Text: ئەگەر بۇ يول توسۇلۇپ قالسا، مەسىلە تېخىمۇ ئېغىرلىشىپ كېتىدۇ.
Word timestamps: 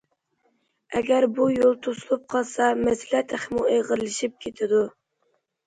ئەگەر 0.99 1.27
بۇ 1.39 1.45
يول 1.57 1.77
توسۇلۇپ 1.89 2.25
قالسا، 2.35 2.71
مەسىلە 2.81 3.23
تېخىمۇ 3.35 3.69
ئېغىرلىشىپ 3.77 4.37
كېتىدۇ. 4.49 4.85